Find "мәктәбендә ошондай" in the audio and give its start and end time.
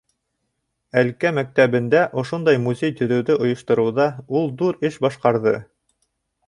1.39-2.59